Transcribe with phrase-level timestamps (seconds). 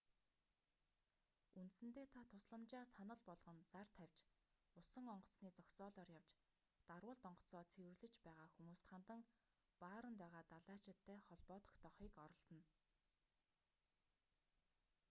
[1.61, 4.17] үндсэндээ та тусламжаа санал болгон зар тавьж
[4.79, 6.31] усан онгоцны зогсоолоор явж
[6.89, 9.21] дарвуулт онгоцоо цэвэрлэж байгаа хүмүүст хандан
[9.81, 12.63] бааранд байгаа далайчидтай холбоо тогтоохыг оролдоно